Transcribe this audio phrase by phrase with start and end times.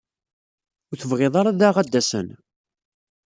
[0.89, 2.27] Ur tebɣid ara daɣ ad d-asen?